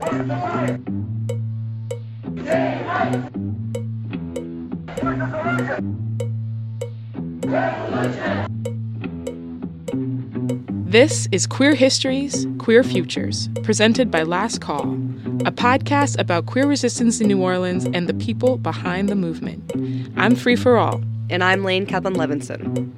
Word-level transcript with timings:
This 0.00 0.12
is 11.30 11.46
Queer 11.46 11.74
Histories, 11.74 12.46
Queer 12.56 12.82
Futures, 12.82 13.50
presented 13.62 14.10
by 14.10 14.22
Last 14.22 14.62
Call, 14.62 14.94
a 15.44 15.52
podcast 15.52 16.18
about 16.18 16.46
queer 16.46 16.66
resistance 16.66 17.20
in 17.20 17.28
New 17.28 17.42
Orleans 17.42 17.84
and 17.84 18.08
the 18.08 18.14
people 18.14 18.56
behind 18.56 19.10
the 19.10 19.14
movement. 19.14 19.70
I'm 20.16 20.34
Free 20.34 20.56
for 20.56 20.78
All. 20.78 21.02
And 21.28 21.44
I'm 21.44 21.62
Lane 21.62 21.84
Kaplan 21.84 22.14
Levenson. 22.14 22.88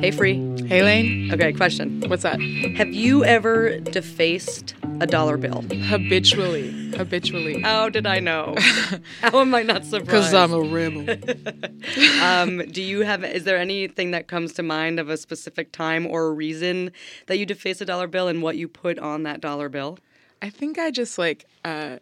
Hey, 0.00 0.10
Free. 0.10 0.55
Hey, 0.68 0.82
Lane. 0.82 1.32
Okay, 1.32 1.52
question. 1.52 2.02
What's 2.08 2.24
that? 2.24 2.40
Have 2.76 2.92
you 2.92 3.24
ever 3.24 3.78
defaced 3.78 4.74
a 5.00 5.06
dollar 5.06 5.36
bill? 5.36 5.62
Habitually. 5.62 6.90
Habitually. 6.90 7.62
How 7.62 7.88
did 7.88 8.04
I 8.04 8.18
know? 8.18 8.56
How 9.20 9.40
am 9.40 9.54
I 9.54 9.62
not 9.62 9.84
surprised? 9.84 10.06
Because 10.06 10.34
I'm 10.34 10.52
a 10.52 10.60
rebel. 10.60 11.08
um, 12.20 12.68
do 12.72 12.82
you 12.82 13.02
have? 13.02 13.22
Is 13.24 13.44
there 13.44 13.58
anything 13.58 14.10
that 14.10 14.26
comes 14.26 14.54
to 14.54 14.64
mind 14.64 14.98
of 14.98 15.08
a 15.08 15.16
specific 15.16 15.70
time 15.70 16.04
or 16.04 16.34
reason 16.34 16.90
that 17.28 17.38
you 17.38 17.46
deface 17.46 17.80
a 17.80 17.84
dollar 17.84 18.08
bill 18.08 18.26
and 18.26 18.42
what 18.42 18.56
you 18.56 18.66
put 18.66 18.98
on 18.98 19.22
that 19.22 19.40
dollar 19.40 19.68
bill? 19.68 20.00
I 20.42 20.50
think 20.50 20.80
I 20.80 20.90
just 20.90 21.16
like 21.16 21.44
uh, 21.64 21.98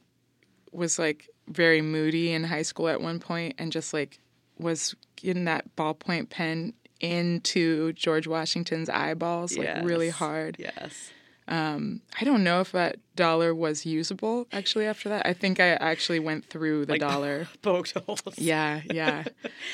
was 0.72 0.98
like 0.98 1.28
very 1.48 1.82
moody 1.82 2.32
in 2.32 2.44
high 2.44 2.62
school 2.62 2.88
at 2.88 3.02
one 3.02 3.20
point 3.20 3.56
and 3.58 3.70
just 3.70 3.92
like 3.92 4.20
was 4.58 4.94
getting 5.16 5.44
that 5.44 5.76
ballpoint 5.76 6.30
pen 6.30 6.72
into 7.00 7.92
George 7.92 8.26
Washington's 8.26 8.88
eyeballs 8.88 9.56
like 9.56 9.82
really 9.82 10.10
hard. 10.10 10.56
Yes. 10.58 11.10
Um, 11.46 12.00
I 12.18 12.24
don't 12.24 12.42
know 12.42 12.60
if 12.60 12.72
that 12.72 12.96
dollar 13.16 13.54
was 13.54 13.84
usable 13.84 14.46
actually 14.50 14.86
after 14.86 15.10
that. 15.10 15.26
I 15.26 15.34
think 15.34 15.60
I 15.60 15.70
actually 15.74 16.18
went 16.18 16.46
through 16.46 16.86
the 16.86 16.92
Like- 16.94 17.00
dollar. 17.10 17.48
Poked 17.60 17.92
holes. 18.06 18.22
Yeah, 18.38 18.80
yeah. 18.90 19.24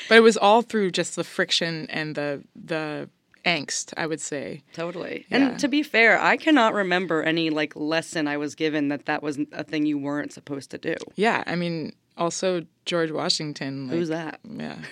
but 0.09 0.17
it 0.17 0.21
was 0.21 0.35
all 0.37 0.61
through 0.61 0.91
just 0.91 1.15
the 1.15 1.23
friction 1.23 1.87
and 1.89 2.15
the 2.15 2.43
the 2.55 3.09
angst, 3.45 3.93
I 3.97 4.05
would 4.05 4.19
say. 4.21 4.63
Totally. 4.73 5.25
Yeah. 5.29 5.37
And 5.37 5.59
to 5.59 5.67
be 5.67 5.81
fair, 5.81 6.19
I 6.21 6.35
cannot 6.37 6.73
remember 6.73 7.23
any 7.23 7.49
like 7.49 7.73
lesson 7.75 8.27
I 8.27 8.37
was 8.37 8.53
given 8.53 8.89
that 8.89 9.05
that 9.05 9.23
was 9.23 9.39
a 9.53 9.63
thing 9.63 9.85
you 9.85 9.97
weren't 9.97 10.33
supposed 10.33 10.71
to 10.71 10.77
do. 10.77 10.95
Yeah, 11.15 11.43
I 11.47 11.55
mean, 11.55 11.93
also 12.17 12.65
George 12.85 13.11
Washington. 13.11 13.87
Like, 13.87 13.95
Who's 13.97 14.09
that? 14.09 14.41
Yeah. 14.43 14.77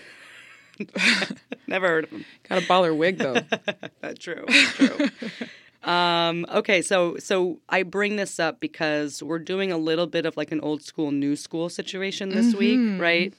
Never 1.67 1.87
heard 1.87 2.03
of 2.05 2.09
him. 2.11 2.25
Got 2.47 2.63
a 2.63 2.65
baller 2.65 2.95
wig 2.95 3.17
though. 3.17 3.35
That's 4.01 4.19
true. 4.19 4.45
True. 4.47 5.09
um, 5.83 6.45
okay, 6.49 6.81
so 6.81 7.17
so 7.17 7.59
I 7.69 7.83
bring 7.83 8.15
this 8.15 8.39
up 8.39 8.59
because 8.59 9.21
we're 9.21 9.39
doing 9.39 9.71
a 9.71 9.77
little 9.77 10.07
bit 10.07 10.25
of 10.25 10.37
like 10.37 10.51
an 10.51 10.61
old 10.61 10.81
school, 10.81 11.11
new 11.11 11.35
school 11.35 11.69
situation 11.69 12.29
this 12.29 12.53
week, 12.55 13.01
right? 13.01 13.33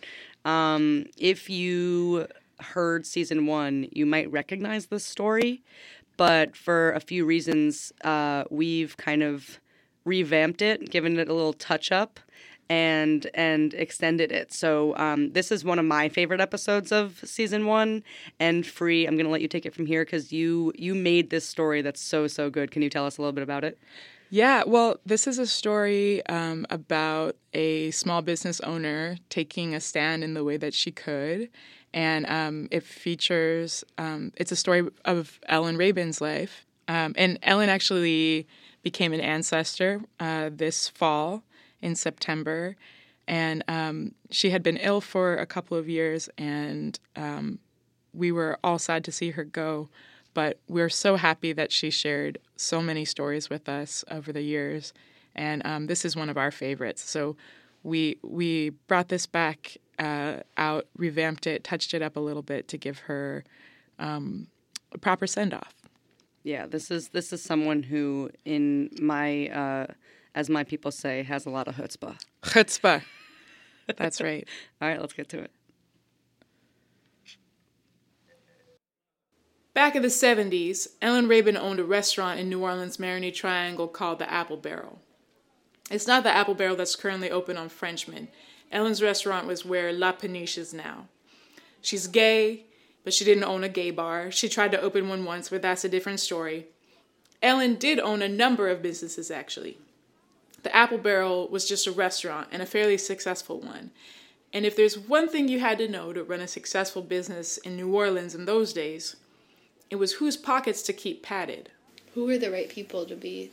Um, 0.44 1.06
if 1.18 1.50
you 1.50 2.27
heard 2.61 3.06
season 3.06 3.46
one, 3.46 3.88
you 3.92 4.06
might 4.06 4.30
recognize 4.30 4.86
this 4.86 5.05
story, 5.05 5.62
but 6.16 6.56
for 6.56 6.92
a 6.92 7.00
few 7.00 7.24
reasons, 7.24 7.92
uh, 8.05 8.44
we've 8.50 8.96
kind 8.96 9.22
of 9.22 9.61
revamped 10.05 10.62
it, 10.62 10.91
given 10.91 11.18
it 11.18 11.28
a 11.28 11.34
little 11.34 11.52
touch 11.52 11.92
up. 11.92 12.20
And 12.70 13.28
and 13.34 13.74
extended 13.74 14.30
it. 14.30 14.52
So 14.52 14.96
um, 14.96 15.32
this 15.32 15.50
is 15.50 15.64
one 15.64 15.80
of 15.80 15.84
my 15.84 16.08
favorite 16.08 16.40
episodes 16.40 16.92
of 16.92 17.20
season 17.24 17.66
one. 17.66 18.04
And 18.38 18.64
free, 18.64 19.06
I'm 19.06 19.16
gonna 19.16 19.28
let 19.28 19.42
you 19.42 19.48
take 19.48 19.66
it 19.66 19.74
from 19.74 19.86
here 19.86 20.04
because 20.04 20.32
you 20.32 20.72
you 20.77 20.94
made 20.94 21.30
this 21.30 21.44
story 21.44 21.82
that's 21.82 22.00
so 22.00 22.28
so 22.28 22.48
good. 22.48 22.70
Can 22.70 22.82
you 22.82 22.88
tell 22.88 23.06
us 23.06 23.18
a 23.18 23.22
little 23.22 23.32
bit 23.32 23.42
about 23.42 23.64
it? 23.64 23.77
Yeah, 24.32 24.62
well, 24.64 25.00
this 25.05 25.27
is 25.27 25.40
a 25.40 25.46
story 25.46 26.24
um, 26.27 26.64
about 26.70 27.34
a 27.52 27.90
small 27.90 28.22
business 28.22 28.61
owner 28.61 29.16
taking 29.28 29.74
a 29.74 29.80
stand 29.80 30.22
in 30.22 30.34
the 30.34 30.45
way 30.45 30.56
that 30.56 30.72
she 30.72 30.92
could. 30.92 31.50
And 31.92 32.27
um, 32.27 32.68
it 32.70 32.84
features, 32.84 33.84
um, 33.98 34.33
it's 34.36 34.52
a 34.52 34.56
story 34.56 34.89
of 35.05 35.40
Ellen 35.48 35.77
Rabin's 35.77 36.20
life. 36.20 36.64
Um, 36.86 37.14
and 37.18 37.40
Ellen 37.42 37.68
actually 37.68 38.46
became 38.84 39.12
an 39.12 39.20
ancestor 39.20 40.00
uh, 40.20 40.50
this 40.52 40.89
fall 40.89 41.42
in 41.83 41.95
September. 41.95 42.77
And 43.27 43.63
um, 43.68 44.14
she 44.30 44.51
had 44.51 44.63
been 44.63 44.77
ill 44.79 45.01
for 45.01 45.36
a 45.36 45.46
couple 45.46 45.77
of 45.77 45.89
years, 45.89 46.29
and 46.36 46.98
um, 47.14 47.58
we 48.13 48.33
were 48.33 48.58
all 48.64 48.79
sad 48.79 49.05
to 49.05 49.13
see 49.13 49.30
her 49.30 49.45
go. 49.45 49.89
But 50.35 50.58
we're 50.69 50.89
so 50.89 51.17
happy 51.17 51.52
that 51.52 51.70
she 51.73 51.90
shared 51.90 52.39
so 52.57 52.80
many 52.80 53.05
stories 53.05 53.51
with 53.51 53.69
us 53.69 54.05
over 54.11 54.33
the 54.33 54.42
years, 54.42 54.92
and 55.35 55.64
um, 55.64 55.86
this 55.86 56.05
is 56.05 56.17
one 56.17 56.29
of 56.29 56.36
our 56.36 56.51
favorites. 56.51 57.02
So 57.08 57.36
we 57.83 58.19
we 58.23 58.70
brought 58.89 59.08
this 59.08 59.27
back 59.27 59.77
uh, 59.98 60.39
out, 60.57 60.86
revamped 60.96 61.46
it, 61.46 61.63
touched 61.63 61.95
it 61.95 62.02
up 62.02 62.17
a 62.17 62.20
little 62.20 62.42
bit 62.42 62.69
to 62.69 62.79
give 62.79 63.01
her 63.01 63.45
um, 63.98 64.46
a 64.92 64.98
proper 64.98 65.27
send 65.27 65.55
off. 65.55 65.74
Yeah, 66.42 66.67
this 66.67 66.90
is 66.90 67.08
this 67.08 67.33
is 67.33 67.42
someone 67.42 67.83
who, 67.83 68.30
in 68.45 68.90
my 69.01 69.48
uh, 69.48 69.86
as 70.35 70.48
my 70.48 70.64
people 70.64 70.91
say, 70.91 71.23
has 71.23 71.46
a 71.46 71.51
lot 71.51 71.68
of 71.68 71.77
chutzpah. 71.77 72.17
Chutzpah. 72.42 73.02
That's 73.96 74.20
right. 74.20 74.46
All 74.83 74.89
right, 74.89 75.01
let's 75.01 75.13
get 75.13 75.29
to 75.30 75.41
it. 75.41 75.51
Back 79.73 79.95
in 79.95 80.02
the 80.02 80.08
70s, 80.08 80.89
Ellen 81.01 81.29
Rabin 81.29 81.57
owned 81.57 81.79
a 81.79 81.85
restaurant 81.85 82.40
in 82.40 82.48
New 82.48 82.63
Orleans' 82.63 82.96
Marigny 82.96 83.33
Triangle 83.33 83.89
called 83.89 84.19
the 84.19 84.30
Apple 84.30 84.57
Barrel. 84.57 85.01
It's 85.90 86.07
not 86.07 86.23
the 86.23 86.35
Apple 86.35 86.55
Barrel 86.55 86.77
that's 86.77 86.96
currently 86.96 87.30
open 87.30 87.57
on 87.57 87.69
Frenchmen. 87.69 88.29
Ellen's 88.70 89.02
restaurant 89.02 89.46
was 89.46 89.64
where 89.64 89.92
La 89.92 90.13
Peniche 90.13 90.58
is 90.58 90.74
now. 90.74 91.07
She's 91.80 92.07
gay, 92.07 92.64
but 93.05 93.14
she 93.14 93.24
didn't 93.24 93.45
own 93.45 93.64
a 93.64 93.69
gay 93.69 93.90
bar. 93.90 94.30
She 94.30 94.48
tried 94.48 94.73
to 94.73 94.80
open 94.80 95.08
one 95.08 95.24
once, 95.24 95.48
but 95.48 95.63
that's 95.63 95.85
a 95.85 95.89
different 95.89 96.20
story. 96.20 96.67
Ellen 97.42 97.77
did 97.77 97.98
own 97.98 98.23
a 98.23 98.29
number 98.29 98.69
of 98.69 98.83
businesses, 98.83 99.30
actually. 99.30 99.79
The 100.62 100.74
Apple 100.74 100.98
Barrel 100.98 101.48
was 101.48 101.68
just 101.68 101.86
a 101.86 101.92
restaurant 101.92 102.48
and 102.52 102.60
a 102.60 102.66
fairly 102.66 102.98
successful 102.98 103.60
one. 103.60 103.90
And 104.52 104.66
if 104.66 104.76
there's 104.76 104.98
one 104.98 105.28
thing 105.28 105.48
you 105.48 105.60
had 105.60 105.78
to 105.78 105.88
know 105.88 106.12
to 106.12 106.24
run 106.24 106.40
a 106.40 106.48
successful 106.48 107.02
business 107.02 107.56
in 107.58 107.76
New 107.76 107.94
Orleans 107.94 108.34
in 108.34 108.44
those 108.44 108.72
days, 108.72 109.16
it 109.90 109.96
was 109.96 110.14
whose 110.14 110.36
pockets 110.36 110.82
to 110.82 110.92
keep 110.92 111.22
padded. 111.22 111.70
Who 112.14 112.24
were 112.24 112.38
the 112.38 112.50
right 112.50 112.68
people 112.68 113.04
to 113.06 113.14
be 113.14 113.50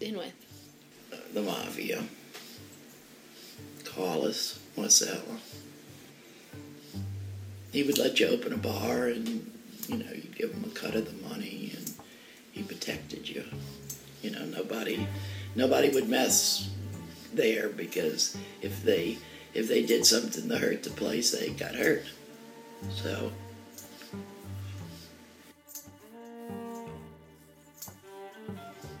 in 0.00 0.16
with? 0.16 0.32
the 1.32 1.42
mafia. 1.42 2.02
Carlos 3.84 4.58
Marcello. 4.76 5.22
He 7.72 7.82
would 7.82 7.98
let 7.98 8.18
you 8.18 8.28
open 8.28 8.52
a 8.52 8.56
bar 8.56 9.06
and, 9.06 9.50
you 9.88 9.98
know, 9.98 10.10
you'd 10.12 10.36
give 10.36 10.52
him 10.52 10.64
a 10.64 10.74
cut 10.74 10.94
of 10.94 11.06
the 11.06 11.28
money 11.28 11.72
and 11.76 11.92
he 12.52 12.62
protected 12.62 13.28
you. 13.28 13.44
You 14.22 14.30
know, 14.30 14.44
nobody 14.46 15.06
nobody 15.54 15.88
would 15.90 16.08
mess 16.08 16.68
there 17.32 17.68
because 17.68 18.36
if 18.62 18.82
they 18.82 19.18
if 19.54 19.68
they 19.68 19.84
did 19.84 20.04
something 20.06 20.48
to 20.48 20.58
hurt 20.58 20.82
the 20.82 20.90
place, 20.90 21.30
they 21.32 21.50
got 21.50 21.74
hurt. 21.74 22.04
So 22.90 23.32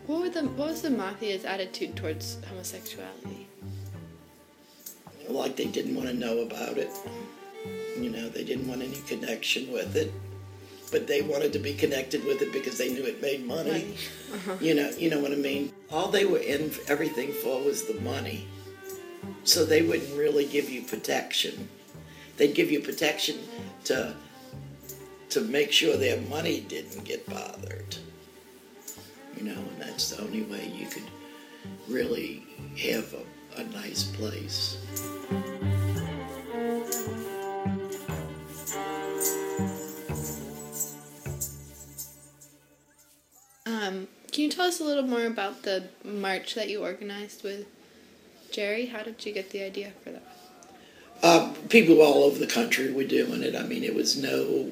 What 0.06 0.20
were 0.20 0.30
the 0.30 0.42
what 0.48 0.68
was 0.70 0.82
the 0.82 0.88
mafia's 0.88 1.44
attitude 1.44 1.94
towards 1.96 2.38
homosexuality? 2.48 3.46
like 5.28 5.56
they 5.56 5.66
didn't 5.66 5.94
want 5.94 6.08
to 6.08 6.14
know 6.14 6.38
about 6.38 6.78
it. 6.78 6.88
You 8.00 8.08
know, 8.08 8.30
they 8.30 8.44
didn't 8.44 8.66
want 8.66 8.80
any 8.80 8.96
connection 9.06 9.70
with 9.70 9.94
it, 9.94 10.10
but 10.90 11.06
they 11.06 11.20
wanted 11.20 11.52
to 11.52 11.58
be 11.58 11.74
connected 11.74 12.24
with 12.24 12.40
it 12.40 12.50
because 12.52 12.78
they 12.78 12.88
knew 12.90 13.04
it 13.04 13.20
made 13.20 13.44
money. 13.46 13.70
Money. 13.70 13.94
Uh-huh. 14.34 14.56
You 14.60 14.74
know, 14.74 14.90
you 14.90 15.08
know 15.08 15.20
what 15.20 15.32
I 15.32 15.36
mean. 15.36 15.72
All 15.90 16.08
they 16.08 16.26
were 16.26 16.38
in 16.38 16.70
everything 16.86 17.32
for 17.32 17.62
was 17.62 17.84
the 17.84 18.00
money, 18.00 18.46
so 19.44 19.64
they 19.64 19.82
wouldn't 19.82 20.18
really 20.18 20.46
give 20.46 20.68
you 20.68 20.82
protection. 20.82 21.68
They'd 22.36 22.54
give 22.54 22.70
you 22.70 22.80
protection 22.80 23.38
to 23.84 24.14
to 25.30 25.40
make 25.40 25.72
sure 25.72 25.96
their 25.96 26.20
money 26.22 26.60
didn't 26.60 27.04
get 27.04 27.28
bothered. 27.28 27.96
You 29.36 29.44
know, 29.44 29.52
and 29.52 29.80
that's 29.80 30.10
the 30.10 30.22
only 30.22 30.42
way 30.42 30.72
you 30.74 30.86
could 30.86 31.10
really 31.86 32.44
have 32.78 33.14
a, 33.14 33.60
a 33.60 33.64
nice 33.64 34.04
place. 34.04 34.78
Can 44.38 44.44
you 44.44 44.50
tell 44.52 44.66
us 44.66 44.78
a 44.78 44.84
little 44.84 45.02
more 45.02 45.26
about 45.26 45.64
the 45.64 45.82
march 46.04 46.54
that 46.54 46.68
you 46.68 46.80
organized 46.80 47.42
with 47.42 47.66
Jerry? 48.52 48.86
How 48.86 49.02
did 49.02 49.26
you 49.26 49.32
get 49.32 49.50
the 49.50 49.64
idea 49.64 49.90
for 50.04 50.10
that? 50.10 50.22
Uh, 51.24 51.52
people 51.68 52.00
all 52.00 52.22
over 52.22 52.38
the 52.38 52.46
country 52.46 52.92
were 52.92 53.02
doing 53.02 53.42
it. 53.42 53.56
I 53.56 53.64
mean, 53.64 53.82
it 53.82 53.96
was 53.96 54.16
no 54.16 54.70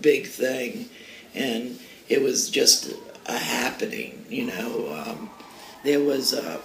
big 0.00 0.28
thing, 0.28 0.90
and 1.34 1.80
it 2.08 2.22
was 2.22 2.48
just 2.48 2.94
a 3.26 3.36
happening. 3.36 4.26
You 4.28 4.46
know, 4.46 5.04
um, 5.04 5.28
there 5.82 5.98
was 5.98 6.32
uh, 6.32 6.60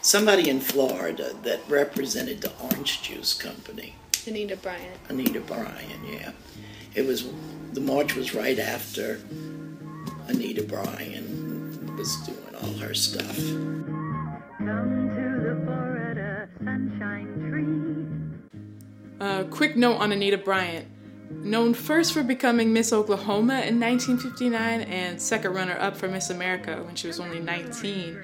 somebody 0.00 0.48
in 0.48 0.60
Florida 0.60 1.34
that 1.42 1.60
represented 1.68 2.40
the 2.40 2.52
orange 2.62 3.02
juice 3.02 3.34
company. 3.34 3.96
Anita 4.26 4.56
Bryant. 4.56 4.98
Anita 5.10 5.40
Bryan, 5.40 6.02
yeah. 6.10 6.32
It 6.94 7.04
was 7.06 7.28
the 7.74 7.82
march 7.82 8.14
was 8.14 8.34
right 8.34 8.58
after 8.58 9.20
Anita 10.28 10.62
Bryan 10.62 11.96
was 11.96 12.16
doing 12.18 12.54
all 12.62 12.72
her 12.78 12.94
stuff. 12.94 13.36
Come 14.58 15.10
to 15.14 15.40
the 15.44 15.60
Florida 15.64 16.48
sunshine 16.64 18.40
tree. 19.20 19.26
A 19.26 19.44
quick 19.44 19.76
note 19.76 19.96
on 19.96 20.12
Anita 20.12 20.38
Bryant. 20.38 20.88
Known 21.30 21.74
first 21.74 22.12
for 22.12 22.22
becoming 22.22 22.72
Miss 22.72 22.92
Oklahoma 22.92 23.60
in 23.62 23.80
1959 23.80 24.82
and 24.82 25.20
second 25.20 25.52
runner 25.52 25.76
up 25.78 25.96
for 25.96 26.08
Miss 26.08 26.30
America 26.30 26.82
when 26.84 26.94
she 26.94 27.06
was 27.06 27.20
only 27.20 27.40
19, 27.40 28.18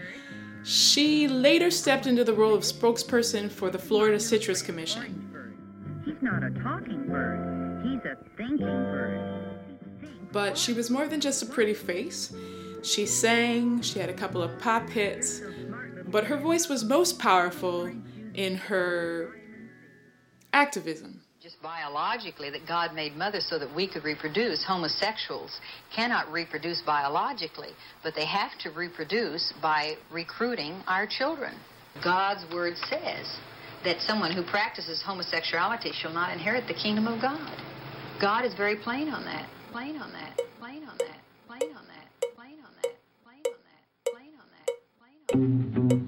she 0.62 1.26
later 1.28 1.70
stepped 1.70 2.06
into 2.06 2.24
the 2.24 2.32
role 2.32 2.54
of 2.54 2.62
spokesperson 2.62 3.50
for 3.50 3.70
the 3.70 3.78
Florida 3.78 4.20
Citrus 4.20 4.62
Commission. 4.62 5.26
He's 6.04 6.20
not 6.22 6.42
a 6.42 6.50
talking 6.62 7.06
bird. 7.08 7.82
He's 7.84 8.04
a 8.04 8.16
thinking 8.36 8.58
bird. 8.58 9.39
But 10.32 10.56
she 10.56 10.72
was 10.72 10.90
more 10.90 11.08
than 11.08 11.20
just 11.20 11.42
a 11.42 11.46
pretty 11.46 11.74
face. 11.74 12.32
She 12.82 13.04
sang, 13.06 13.82
she 13.82 13.98
had 13.98 14.08
a 14.08 14.14
couple 14.14 14.42
of 14.42 14.58
pop 14.58 14.88
hits, 14.88 15.42
but 16.06 16.24
her 16.24 16.38
voice 16.38 16.68
was 16.68 16.84
most 16.84 17.18
powerful 17.18 17.92
in 18.34 18.56
her 18.56 19.36
activism. 20.52 21.20
just 21.42 21.60
biologically 21.62 22.50
that 22.50 22.66
God 22.66 22.94
made 22.94 23.16
mothers 23.16 23.46
so 23.48 23.58
that 23.58 23.74
we 23.74 23.88
could 23.88 24.04
reproduce. 24.04 24.62
Homosexuals 24.64 25.58
cannot 25.94 26.30
reproduce 26.30 26.82
biologically, 26.82 27.70
but 28.02 28.14
they 28.14 28.26
have 28.26 28.52
to 28.60 28.70
reproduce 28.70 29.52
by 29.62 29.96
recruiting 30.12 30.82
our 30.86 31.06
children. 31.06 31.54
God's 32.04 32.44
word 32.52 32.74
says 32.88 33.38
that 33.84 34.00
someone 34.00 34.32
who 34.32 34.42
practices 34.42 35.02
homosexuality 35.02 35.92
shall 35.92 36.12
not 36.12 36.32
inherit 36.32 36.68
the 36.68 36.74
kingdom 36.74 37.06
of 37.06 37.20
God. 37.22 37.56
God 38.20 38.44
is 38.44 38.54
very 38.54 38.76
plain 38.76 39.08
on 39.08 39.24
that. 39.24 39.48
Plain 39.72 39.96
on 39.98 40.12
that. 40.12 40.40
Plain 40.58 40.82
on 40.82 40.98
that. 40.98 41.20
Plain 41.46 41.70
on 41.76 41.84
that. 41.86 42.10
Plain 42.34 42.58
on 42.66 42.72
that. 42.82 42.96
Plain 43.22 43.44
on 43.46 43.54
that. 43.68 43.86
Plain 44.10 44.34
on 44.40 44.48
that. 44.50 44.68
Plain 44.98 46.06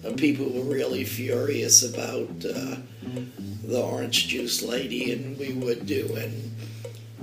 on 0.00 0.06
that. 0.06 0.16
People 0.16 0.48
were 0.50 0.72
really 0.74 1.04
furious 1.04 1.82
about 1.82 2.30
uh, 2.44 2.76
the 3.64 3.82
orange 3.82 4.28
juice 4.28 4.62
lady, 4.62 5.12
and 5.12 5.38
we 5.38 5.52
were 5.52 5.74
doing 5.74 6.52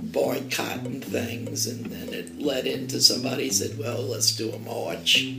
boycotting 0.00 1.00
things, 1.00 1.66
and 1.66 1.86
then 1.86 2.08
it 2.14 2.40
led 2.40 2.66
into 2.68 3.00
somebody 3.00 3.50
said, 3.50 3.76
"Well, 3.78 4.02
let's 4.02 4.36
do 4.36 4.52
a 4.52 4.58
march." 4.60 5.34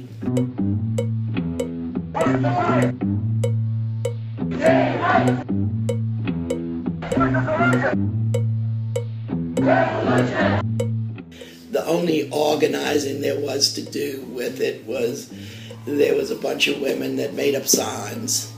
The 7.19 8.23
only 11.85 12.31
organizing 12.31 13.19
there 13.19 13.37
was 13.37 13.73
to 13.73 13.81
do 13.81 14.25
with 14.29 14.61
it 14.61 14.85
was 14.85 15.29
there 15.85 16.15
was 16.15 16.31
a 16.31 16.37
bunch 16.37 16.69
of 16.69 16.79
women 16.79 17.17
that 17.17 17.33
made 17.33 17.55
up 17.55 17.67
signs, 17.67 18.53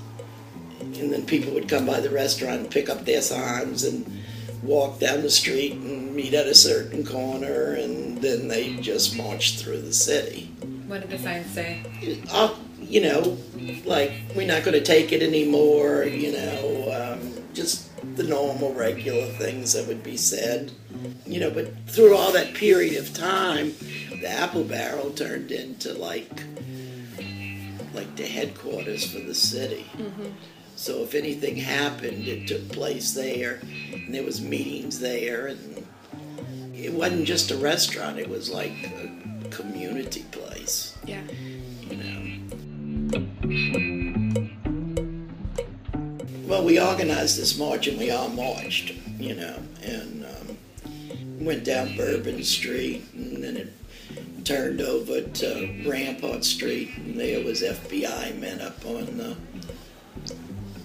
and 0.79 1.11
then 1.11 1.25
people 1.25 1.51
would 1.53 1.67
come 1.67 1.87
by 1.87 2.01
the 2.01 2.11
restaurant 2.11 2.61
and 2.61 2.69
pick 2.69 2.87
up 2.87 3.03
their 3.03 3.23
signs 3.23 3.83
and 3.83 4.05
walk 4.61 4.99
down 4.99 5.23
the 5.23 5.31
street 5.31 5.73
and 5.73 6.15
meet 6.15 6.35
at 6.35 6.45
a 6.45 6.53
certain 6.53 7.03
corner, 7.03 7.73
and 7.73 8.21
then 8.21 8.47
they 8.47 8.75
just 8.75 9.17
marched 9.17 9.57
through 9.57 9.81
the 9.81 9.93
city. 9.93 10.51
What 10.85 11.01
did 11.01 11.09
the 11.09 11.17
signs 11.17 11.47
say? 11.47 11.81
Uh, 12.29 12.53
you 12.79 13.01
know, 13.01 13.39
like 13.85 14.11
we're 14.35 14.45
not 14.45 14.63
going 14.63 14.77
to 14.77 14.83
take 14.83 15.11
it 15.11 15.23
anymore. 15.23 16.03
You 16.03 16.33
know, 16.33 17.17
um, 17.17 17.33
just 17.55 17.90
the 18.21 18.27
normal, 18.27 18.73
regular 18.73 19.25
things 19.25 19.73
that 19.73 19.87
would 19.87 20.03
be 20.03 20.17
said. 20.17 20.71
You 21.25 21.39
know, 21.39 21.49
but 21.51 21.73
through 21.87 22.15
all 22.15 22.31
that 22.33 22.53
period 22.53 22.97
of 22.97 23.13
time, 23.13 23.73
the 24.09 24.29
Apple 24.29 24.63
Barrel 24.63 25.11
turned 25.11 25.51
into 25.51 25.93
like 25.93 26.43
like 27.93 28.15
the 28.15 28.25
headquarters 28.25 29.11
for 29.11 29.19
the 29.19 29.35
city. 29.35 29.85
Mm-hmm. 29.97 30.27
So 30.75 31.03
if 31.03 31.13
anything 31.13 31.57
happened, 31.57 32.27
it 32.27 32.47
took 32.47 32.69
place 32.69 33.13
there, 33.13 33.59
and 33.91 34.13
there 34.13 34.23
was 34.23 34.41
meetings 34.41 34.99
there, 34.99 35.47
and 35.47 35.85
it 36.73 36.93
wasn't 36.93 37.25
just 37.25 37.51
a 37.51 37.57
restaurant; 37.57 38.19
it 38.19 38.29
was 38.29 38.49
like 38.49 38.71
a 38.83 39.49
community 39.49 40.25
place. 40.31 40.97
Yeah. 41.05 41.21
We 46.71 46.79
organized 46.79 47.37
this 47.37 47.57
march, 47.57 47.87
and 47.87 47.99
we 47.99 48.11
all 48.11 48.29
marched. 48.29 48.93
You 49.19 49.35
know, 49.35 49.59
and 49.83 50.25
um, 50.25 51.45
went 51.45 51.65
down 51.65 51.97
Bourbon 51.97 52.45
Street, 52.45 53.03
and 53.13 53.43
then 53.43 53.57
it 53.57 53.73
turned 54.45 54.79
over 54.79 55.19
to 55.19 55.83
Rampart 55.85 56.45
Street, 56.45 56.95
and 56.95 57.19
there 57.19 57.43
was 57.43 57.61
FBI 57.61 58.39
men 58.39 58.61
up 58.61 58.85
on 58.85 59.17
the 59.17 59.35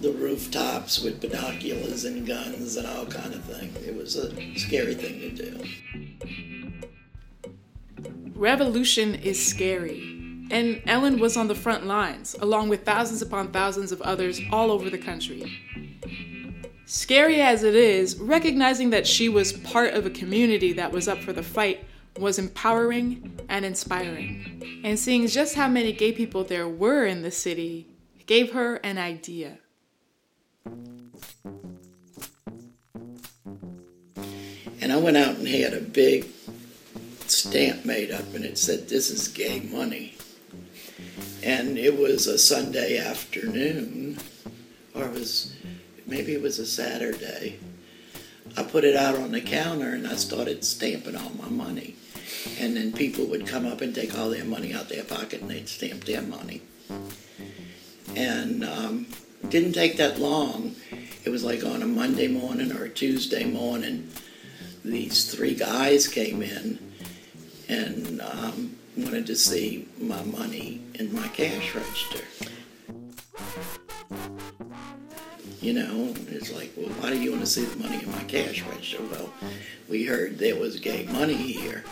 the 0.01 0.11
rooftops 0.11 1.01
with 1.01 1.21
binoculars 1.21 2.03
and 2.03 2.27
guns 2.27 2.75
and 2.75 2.85
all 2.85 3.05
kind 3.05 3.33
of 3.33 3.43
thing. 3.45 3.73
It 3.87 3.95
was 3.95 4.17
a 4.17 4.29
scary 4.57 4.93
thing 4.93 5.21
to 5.21 5.29
do. 5.31 5.63
Revolution 8.35 9.15
is 9.15 9.43
scary. 9.43 10.17
And 10.49 10.81
Ellen 10.85 11.19
was 11.19 11.35
on 11.35 11.47
the 11.49 11.55
front 11.55 11.87
lines, 11.87 12.35
along 12.39 12.69
with 12.69 12.85
thousands 12.85 13.21
upon 13.21 13.51
thousands 13.51 13.91
of 13.91 14.01
others 14.01 14.39
all 14.51 14.71
over 14.71 14.89
the 14.89 14.97
country. 14.97 15.66
Scary 16.89 17.41
as 17.41 17.63
it 17.63 17.75
is, 17.75 18.17
recognizing 18.17 18.91
that 18.91 19.05
she 19.05 19.27
was 19.27 19.51
part 19.51 19.93
of 19.93 20.05
a 20.05 20.09
community 20.09 20.71
that 20.71 20.89
was 20.89 21.09
up 21.09 21.19
for 21.19 21.33
the 21.33 21.43
fight 21.43 21.83
was 22.17 22.39
empowering 22.39 23.37
and 23.49 23.65
inspiring. 23.65 24.81
And 24.85 24.97
seeing 24.97 25.27
just 25.27 25.55
how 25.55 25.67
many 25.67 25.91
gay 25.91 26.13
people 26.13 26.45
there 26.45 26.65
were 26.65 27.05
in 27.05 27.23
the 27.23 27.29
city 27.29 27.87
gave 28.25 28.53
her 28.53 28.77
an 28.77 28.97
idea. 28.97 29.59
And 34.79 34.93
I 34.93 34.95
went 34.95 35.17
out 35.17 35.35
and 35.35 35.45
had 35.45 35.73
a 35.73 35.81
big 35.81 36.25
stamp 37.25 37.83
made 37.83 38.11
up, 38.11 38.33
and 38.33 38.45
it 38.45 38.57
said, 38.57 38.87
This 38.87 39.09
is 39.09 39.27
gay 39.27 39.59
money. 39.59 40.15
And 41.43 41.77
it 41.77 41.99
was 41.99 42.27
a 42.27 42.37
Sunday 42.37 42.97
afternoon, 42.97 44.19
or 44.95 45.03
it 45.03 45.11
was 45.11 45.56
maybe 46.07 46.33
it 46.33 46.41
was 46.41 46.57
a 46.57 46.65
Saturday. 46.65 47.59
I 48.55 48.63
put 48.63 48.83
it 48.83 48.95
out 48.95 49.15
on 49.15 49.31
the 49.31 49.41
counter 49.41 49.89
and 49.89 50.07
I 50.07 50.15
started 50.15 50.63
stamping 50.63 51.15
all 51.15 51.31
my 51.31 51.49
money. 51.49 51.95
And 52.59 52.75
then 52.77 52.93
people 52.93 53.25
would 53.25 53.45
come 53.45 53.65
up 53.65 53.81
and 53.81 53.93
take 53.93 54.17
all 54.17 54.29
their 54.29 54.45
money 54.45 54.73
out 54.73 54.89
their 54.89 55.03
pocket 55.03 55.41
and 55.41 55.51
they'd 55.51 55.69
stamp 55.69 56.05
their 56.05 56.21
money. 56.21 56.61
And 58.15 58.63
um, 58.63 59.07
didn't 59.49 59.73
take 59.73 59.97
that 59.97 60.19
long. 60.19 60.75
It 61.23 61.29
was 61.29 61.43
like 61.43 61.63
on 61.63 61.81
a 61.81 61.87
Monday 61.87 62.27
morning 62.27 62.71
or 62.71 62.85
a 62.85 62.89
Tuesday 62.89 63.43
morning 63.43 64.09
these 64.83 65.33
three 65.33 65.53
guys 65.53 66.07
came 66.07 66.41
in 66.41 66.79
and 67.67 68.21
um, 68.21 68.77
wanted 68.95 69.27
to 69.27 69.35
see 69.35 69.87
my 69.99 70.23
money 70.23 70.81
in 70.95 71.13
my 71.13 71.27
cash 71.29 71.75
register. 71.75 72.36
You 75.67 75.73
know, 75.73 76.13
it's 76.29 76.53
like, 76.53 76.71
well, 76.77 76.87
why 77.01 77.09
do 77.09 77.19
you 77.19 77.31
want 77.31 77.43
to 77.43 77.45
see 77.45 77.65
the 77.65 77.75
money 77.75 78.01
in 78.01 78.09
my 78.09 78.23
cash 78.23 78.63
register? 78.63 79.03
Well, 79.11 79.33
we 79.89 80.05
heard 80.05 80.37
there 80.37 80.55
was 80.55 80.79
gay 80.79 81.05
money 81.11 81.33
here. 81.33 81.83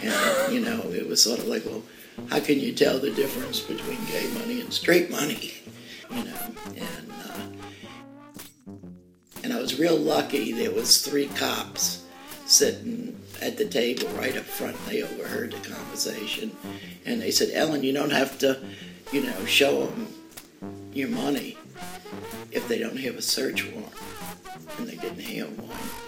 And, 0.00 0.54
you 0.54 0.60
know, 0.60 0.80
it 0.92 1.08
was 1.08 1.20
sort 1.20 1.40
of 1.40 1.48
like, 1.48 1.64
well, 1.64 1.82
how 2.30 2.38
can 2.38 2.60
you 2.60 2.72
tell 2.72 3.00
the 3.00 3.10
difference 3.10 3.58
between 3.58 3.98
gay 4.04 4.28
money 4.34 4.60
and 4.60 4.72
straight 4.72 5.10
money? 5.10 5.54
You 6.08 6.22
know, 6.22 6.54
and 6.76 7.12
uh, 7.26 8.70
and 9.42 9.52
I 9.52 9.60
was 9.60 9.76
real 9.76 9.96
lucky. 9.96 10.52
There 10.52 10.70
was 10.70 11.04
three 11.04 11.26
cops 11.26 12.04
sitting 12.46 13.20
at 13.42 13.56
the 13.56 13.64
table 13.64 14.06
right 14.10 14.36
up 14.36 14.44
front. 14.44 14.76
They 14.86 15.02
overheard 15.02 15.50
the 15.50 15.68
conversation, 15.68 16.56
and 17.04 17.20
they 17.20 17.32
said, 17.32 17.50
"Ellen, 17.54 17.82
you 17.82 17.92
don't 17.92 18.12
have 18.12 18.38
to, 18.38 18.60
you 19.10 19.24
know, 19.24 19.44
show 19.46 19.86
them 19.86 20.06
your 20.92 21.08
money 21.08 21.56
if 22.54 22.66
they 22.68 22.78
don't 22.78 22.98
have 22.98 23.16
a 23.16 23.22
search 23.22 23.66
warrant." 23.70 23.92
And 24.78 24.88
they 24.88 24.96
didn't 24.96 25.20
have 25.20 25.58
one. 25.58 26.04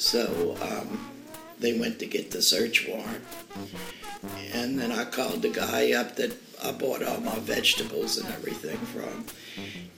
So 0.00 0.56
um, 0.62 1.10
they 1.60 1.78
went 1.78 1.98
to 2.00 2.06
get 2.06 2.30
the 2.30 2.42
search 2.42 2.88
warrant, 2.88 3.24
And 4.52 4.78
then 4.78 4.90
I 4.90 5.04
called 5.04 5.42
the 5.42 5.50
guy 5.50 5.92
up 5.92 6.16
that 6.16 6.36
I 6.64 6.72
bought 6.72 7.04
all 7.04 7.20
my 7.20 7.38
vegetables 7.38 8.18
and 8.18 8.28
everything 8.30 8.78
from. 8.78 9.26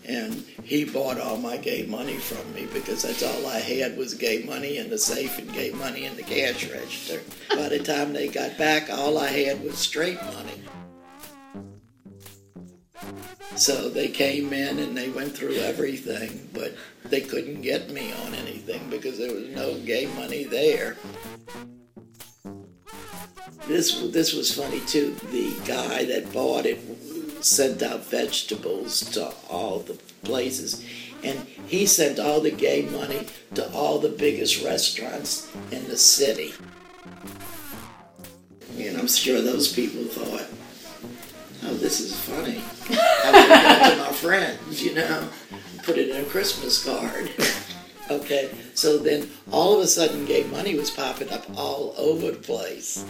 And 0.04 0.44
he 0.64 0.84
bought 0.84 1.18
all 1.18 1.36
my 1.36 1.56
gay 1.56 1.86
money 1.86 2.18
from 2.18 2.52
me 2.52 2.66
because 2.72 3.02
that's 3.02 3.22
all 3.22 3.46
I 3.46 3.60
had 3.60 3.96
was 3.96 4.14
gay 4.14 4.42
money 4.42 4.76
in 4.78 4.90
the 4.90 4.98
safe 4.98 5.38
and 5.38 5.52
gay 5.52 5.70
money 5.70 6.04
in 6.04 6.16
the 6.16 6.22
cash 6.22 6.68
register. 6.68 7.20
By 7.50 7.68
the 7.68 7.78
time 7.78 8.12
they 8.12 8.28
got 8.28 8.58
back, 8.58 8.90
all 8.90 9.16
I 9.16 9.28
had 9.28 9.62
was 9.62 9.78
straight 9.78 10.20
money. 10.22 10.62
So 13.56 13.88
they 13.88 14.08
came 14.08 14.52
in 14.52 14.78
and 14.78 14.96
they 14.96 15.10
went 15.10 15.36
through 15.36 15.56
everything, 15.56 16.48
but 16.52 16.74
they 17.04 17.20
couldn't 17.20 17.60
get 17.60 17.90
me 17.90 18.12
on 18.24 18.34
anything 18.34 18.88
because 18.88 19.18
there 19.18 19.34
was 19.34 19.48
no 19.48 19.78
gay 19.80 20.06
money 20.16 20.44
there. 20.44 20.96
This 23.68 24.00
this 24.10 24.32
was 24.32 24.52
funny 24.54 24.80
too. 24.80 25.14
The 25.30 25.54
guy 25.64 26.04
that 26.06 26.32
bought 26.32 26.66
it 26.66 26.80
sent 27.44 27.82
out 27.82 28.06
vegetables 28.06 29.00
to 29.10 29.32
all 29.48 29.80
the 29.80 29.94
places, 30.24 30.84
and 31.22 31.38
he 31.66 31.86
sent 31.86 32.18
all 32.18 32.40
the 32.40 32.50
gay 32.50 32.82
money 32.82 33.26
to 33.54 33.70
all 33.72 33.98
the 33.98 34.08
biggest 34.08 34.64
restaurants 34.64 35.48
in 35.70 35.86
the 35.88 35.96
city. 35.96 36.52
And 38.78 38.96
I'm 38.96 39.08
sure 39.08 39.40
those 39.40 39.72
people 39.72 40.04
thought, 40.04 40.46
"Oh, 40.50 40.51
this 41.98 42.00
is 42.12 42.18
funny." 42.20 42.62
I 42.88 43.30
would 43.32 43.48
give 43.48 43.92
it 43.92 43.96
to 43.96 44.10
my 44.10 44.12
friends, 44.12 44.82
you 44.82 44.94
know, 44.94 45.28
put 45.82 45.98
it 45.98 46.08
in 46.08 46.24
a 46.24 46.28
Christmas 46.28 46.82
card. 46.84 47.30
Okay, 48.10 48.50
so 48.74 48.98
then 48.98 49.28
all 49.50 49.74
of 49.74 49.80
a 49.80 49.86
sudden, 49.86 50.24
gay 50.24 50.44
money 50.44 50.74
was 50.74 50.90
popping 50.90 51.30
up 51.30 51.44
all 51.58 51.94
over 51.98 52.30
the 52.30 52.38
place. 52.38 53.04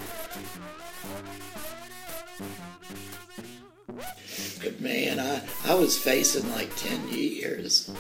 But 4.63 4.81
man, 4.81 5.19
I, 5.21 5.43
I 5.65 5.75
was 5.75 5.97
facing 5.99 6.49
like 6.53 6.75
10 6.77 7.09
years 7.09 7.91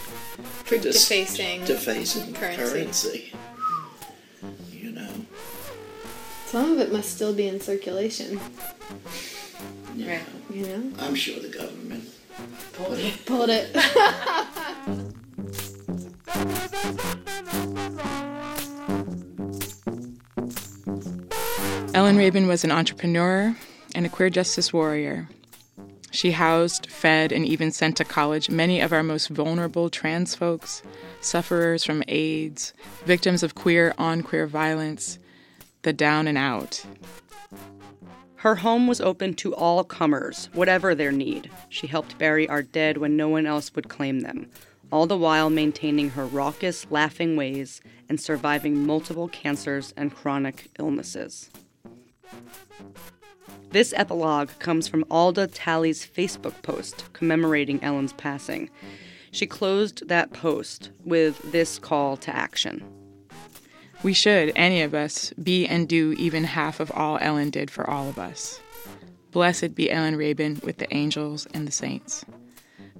For 0.65 0.79
Just 0.79 1.09
defacing. 1.09 1.65
defacing 1.65 2.35
Currency. 2.35 2.63
currency. 2.73 3.33
You 4.73 4.93
know, 4.93 5.11
Some 6.47 6.73
of 6.73 6.79
it 6.81 6.93
must 6.93 7.11
still 7.15 7.33
be 7.35 7.49
in 7.49 7.61
circulation. 7.61 8.39
You 9.95 10.09
Right. 10.09 10.23
You 10.51 10.67
know, 10.67 10.93
I'm 11.01 11.15
sure 11.15 11.41
the 11.41 11.49
government. 11.49 12.05
pulled 13.27 13.51
it. 13.51 13.75
Ellen 21.95 22.17
Rabin 22.17 22.47
was 22.47 22.65
an 22.65 22.71
entrepreneur 22.71 23.55
and 23.95 24.07
a 24.07 24.09
queer 24.09 24.31
justice 24.31 24.73
warrior. 24.73 25.29
She 26.11 26.31
housed, 26.31 26.91
fed, 26.91 27.33
and 27.33 27.47
even 27.47 27.71
sent 27.71 27.97
to 27.99 28.05
college 28.05 28.49
many 28.51 28.81
of 28.81 28.93
our 28.93 29.03
most 29.03 29.29
vulnerable 29.29 29.91
trans 29.91 30.35
folks, 30.35 30.83
sufferers 31.21 31.85
from 31.85 32.03
AIDS, 32.09 32.73
victims 33.05 33.43
of 33.43 33.55
queer 33.55 33.95
on 33.99 34.23
queer 34.23 34.47
violence, 34.47 35.19
the 35.83 35.93
down 35.93 36.27
and 36.29 36.37
out. 36.39 36.85
Her 38.43 38.57
home 38.57 38.89
was 38.89 39.01
open 39.01 39.35
to 39.35 39.55
all 39.55 39.85
comers, 39.85 40.49
whatever 40.53 40.97
their 40.97 41.13
need. 41.13 41.49
She 41.69 41.87
helped 41.87 42.19
bury 42.19 42.49
our 42.49 42.61
dead 42.61 42.97
when 42.97 43.17
no 43.17 43.29
one 43.29 43.47
else 43.47 43.73
would 43.77 43.89
claim 43.89 44.19
them, 44.19 44.51
all 44.91 45.07
the 45.07 45.17
while 45.17 45.49
maintaining 45.49 46.11
her 46.11 46.27
raucous, 46.27 46.85
laughing 46.91 47.37
ways 47.37 47.81
and 48.09 48.21
surviving 48.21 48.85
multiple 48.85 49.29
cancers 49.29 49.95
and 49.97 50.13
chronic 50.13 50.71
illnesses. 50.77 51.51
This 53.71 53.95
epilogue 53.97 54.51
comes 54.59 54.89
from 54.89 55.05
Alda 55.09 55.47
Talley's 55.47 56.05
Facebook 56.05 56.63
post 56.63 57.13
commemorating 57.13 57.81
Ellen's 57.81 58.13
passing. 58.13 58.71
She 59.31 59.47
closed 59.47 60.09
that 60.09 60.33
post 60.33 60.91
with 61.05 61.53
this 61.53 61.79
call 61.79 62.17
to 62.17 62.35
action. 62.35 63.02
We 64.03 64.13
should, 64.13 64.53
any 64.57 64.83
of 64.83 64.95
us, 64.95 65.33
be 65.41 65.67
and 65.67 65.89
do 65.89 66.13
even 66.19 66.43
half 66.43 66.81
of 66.81 66.91
all 66.93 67.19
Ellen 67.21 67.51
did 67.51 67.71
for 67.71 67.89
all 67.89 68.09
of 68.09 68.19
us. 68.19 68.61
Blessed 69.31 69.77
be 69.77 69.91
Ellen 69.91 70.17
Rabin 70.17 70.61
with 70.65 70.79
the 70.79 70.93
angels 70.93 71.47
and 71.55 71.67
the 71.67 71.73
saints. 71.73 72.25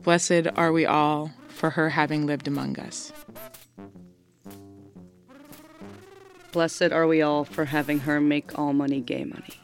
Blessed 0.03 0.47
are 0.57 0.73
we 0.73 0.87
all 0.87 1.33
for 1.49 1.71
her 1.71 1.91
having 1.91 2.25
lived 2.25 2.47
among 2.47 2.79
us. 2.79 3.13
Blessed 6.53 6.93
are 6.93 7.07
we 7.07 7.21
all 7.21 7.45
for 7.45 7.65
having 7.65 8.01
her 8.01 8.21
make 8.21 8.59
all 8.59 8.73
money 8.73 9.01
gay 9.01 9.25
money. 9.25 9.55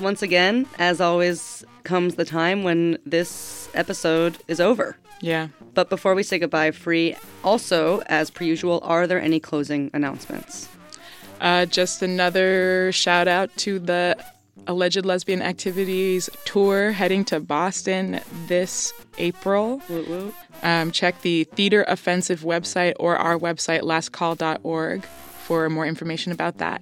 Once 0.00 0.22
again, 0.22 0.66
as 0.78 1.00
always, 1.00 1.64
comes 1.82 2.14
the 2.14 2.24
time 2.24 2.62
when 2.62 2.98
this 3.04 3.68
episode 3.74 4.38
is 4.48 4.58
over. 4.58 4.96
Yeah. 5.20 5.48
But 5.74 5.88
before 5.90 6.14
we 6.14 6.22
say 6.22 6.38
goodbye, 6.38 6.70
Free, 6.70 7.16
also, 7.42 8.00
as 8.06 8.30
per 8.30 8.44
usual, 8.44 8.80
are 8.82 9.06
there 9.06 9.20
any 9.20 9.40
closing 9.40 9.90
announcements? 9.92 10.68
Uh, 11.40 11.66
just 11.66 12.02
another 12.02 12.92
shout 12.92 13.28
out 13.28 13.54
to 13.58 13.78
the 13.78 14.16
Alleged 14.66 15.04
Lesbian 15.04 15.42
Activities 15.42 16.30
tour 16.44 16.92
heading 16.92 17.24
to 17.26 17.40
Boston 17.40 18.20
this 18.46 18.92
April. 19.18 19.82
Woot 19.88 20.08
woot. 20.08 20.34
Um, 20.62 20.90
check 20.90 21.20
the 21.22 21.44
Theater 21.44 21.84
Offensive 21.88 22.40
website 22.40 22.94
or 22.98 23.16
our 23.16 23.38
website, 23.38 23.82
lastcall.org, 23.82 25.04
for 25.04 25.68
more 25.68 25.86
information 25.86 26.32
about 26.32 26.58
that. 26.58 26.80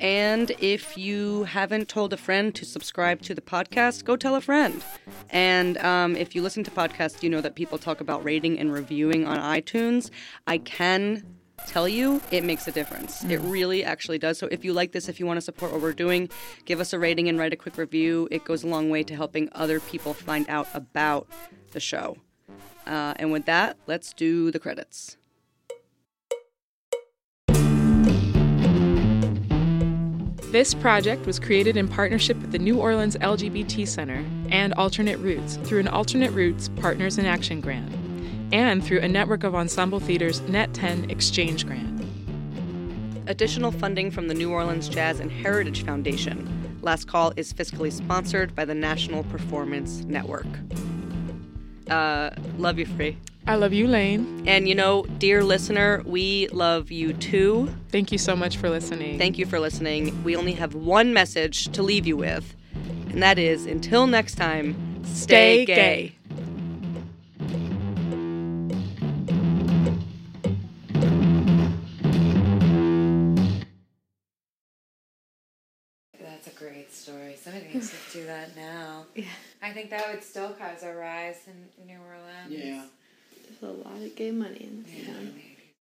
And 0.00 0.50
if 0.58 0.98
you 0.98 1.44
haven't 1.44 1.88
told 1.88 2.12
a 2.12 2.16
friend 2.16 2.54
to 2.56 2.64
subscribe 2.64 3.22
to 3.22 3.34
the 3.34 3.40
podcast, 3.40 4.04
go 4.04 4.16
tell 4.16 4.34
a 4.34 4.40
friend. 4.40 4.82
And 5.30 5.78
um, 5.78 6.16
if 6.16 6.34
you 6.34 6.42
listen 6.42 6.64
to 6.64 6.70
podcasts, 6.70 7.22
you 7.22 7.30
know 7.30 7.40
that 7.40 7.54
people 7.54 7.78
talk 7.78 8.00
about 8.00 8.24
rating 8.24 8.58
and 8.58 8.72
reviewing 8.72 9.26
on 9.26 9.38
iTunes. 9.38 10.10
I 10.46 10.58
can 10.58 11.24
tell 11.66 11.88
you 11.88 12.20
it 12.30 12.44
makes 12.44 12.66
a 12.66 12.72
difference. 12.72 13.24
It 13.24 13.38
really 13.38 13.84
actually 13.84 14.18
does. 14.18 14.38
So 14.38 14.48
if 14.50 14.64
you 14.64 14.72
like 14.72 14.92
this, 14.92 15.08
if 15.08 15.18
you 15.18 15.26
want 15.26 15.38
to 15.38 15.40
support 15.40 15.72
what 15.72 15.80
we're 15.80 15.92
doing, 15.92 16.28
give 16.64 16.80
us 16.80 16.92
a 16.92 16.98
rating 16.98 17.28
and 17.28 17.38
write 17.38 17.52
a 17.52 17.56
quick 17.56 17.76
review. 17.78 18.28
It 18.30 18.44
goes 18.44 18.62
a 18.64 18.66
long 18.66 18.90
way 18.90 19.02
to 19.04 19.14
helping 19.14 19.48
other 19.52 19.80
people 19.80 20.14
find 20.14 20.48
out 20.48 20.68
about 20.74 21.28
the 21.72 21.80
show. 21.80 22.16
Uh, 22.86 23.14
and 23.16 23.32
with 23.32 23.46
that, 23.46 23.76
let's 23.86 24.12
do 24.12 24.50
the 24.50 24.58
credits. 24.58 25.16
This 30.54 30.72
project 30.72 31.26
was 31.26 31.40
created 31.40 31.76
in 31.76 31.88
partnership 31.88 32.36
with 32.36 32.52
the 32.52 32.60
New 32.60 32.78
Orleans 32.78 33.16
LGBT 33.16 33.88
Center 33.88 34.24
and 34.50 34.72
Alternate 34.74 35.18
Roots 35.18 35.56
through 35.64 35.80
an 35.80 35.88
Alternate 35.88 36.30
Roots 36.30 36.68
Partners 36.76 37.18
in 37.18 37.26
Action 37.26 37.60
grant 37.60 37.92
and 38.52 38.84
through 38.84 39.00
a 39.00 39.08
network 39.08 39.42
of 39.42 39.56
ensemble 39.56 39.98
theaters 39.98 40.42
Net 40.42 40.72
10 40.72 41.10
Exchange 41.10 41.66
Grant. 41.66 42.06
Additional 43.26 43.72
funding 43.72 44.12
from 44.12 44.28
the 44.28 44.34
New 44.34 44.52
Orleans 44.52 44.88
Jazz 44.88 45.18
and 45.18 45.32
Heritage 45.32 45.84
Foundation. 45.84 46.78
Last 46.82 47.08
Call 47.08 47.32
is 47.34 47.52
fiscally 47.52 47.90
sponsored 47.90 48.54
by 48.54 48.64
the 48.64 48.76
National 48.76 49.24
Performance 49.24 50.04
Network. 50.04 50.46
Uh, 51.90 52.30
love 52.58 52.78
you, 52.78 52.86
Free. 52.86 53.18
I 53.46 53.56
love 53.56 53.72
you, 53.74 53.86
Lane. 53.86 54.44
And 54.46 54.68
you 54.68 54.74
know, 54.74 55.04
dear 55.18 55.44
listener, 55.44 56.02
we 56.06 56.48
love 56.48 56.90
you 56.90 57.12
too. 57.12 57.68
Thank 57.90 58.10
you 58.10 58.18
so 58.18 58.34
much 58.34 58.56
for 58.56 58.70
listening. 58.70 59.18
Thank 59.18 59.38
you 59.38 59.44
for 59.44 59.60
listening. 59.60 60.24
We 60.24 60.34
only 60.34 60.52
have 60.52 60.74
one 60.74 61.12
message 61.12 61.68
to 61.72 61.82
leave 61.82 62.06
you 62.06 62.16
with, 62.16 62.54
and 63.10 63.22
that 63.22 63.38
is 63.38 63.66
until 63.66 64.06
next 64.06 64.36
time, 64.36 65.04
stay, 65.04 65.64
Stay 65.64 65.66
gay. 65.66 66.16
That's 76.18 76.46
a 76.46 76.50
great 76.50 76.92
story. 76.92 77.36
Somebody 77.36 77.66
needs 77.74 77.90
to 77.90 78.18
do 78.18 78.26
that 78.26 78.56
now. 78.56 79.06
Yeah. 79.14 79.26
I 79.62 79.72
think 79.72 79.90
that 79.90 80.12
would 80.12 80.22
still 80.22 80.50
cause 80.50 80.82
a 80.82 80.92
rise 80.94 81.40
in 81.46 81.86
New 81.86 81.98
Orleans. 81.98 82.50
Yeah. 82.50 82.82
There's 83.60 83.74
a 83.74 83.88
lot 83.88 83.96
of 84.02 84.14
gay 84.16 84.30
money 84.30 84.56
in 84.60 84.82
this 84.84 85.06
Yeah. 85.06 85.14
town. 85.14 85.40